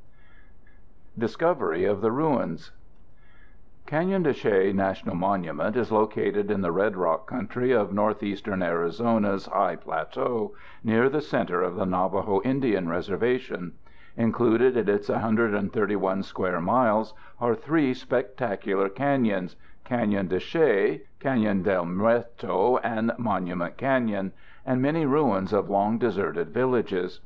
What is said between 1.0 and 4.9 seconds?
]Discovery of the Ruins Canyon de Chelly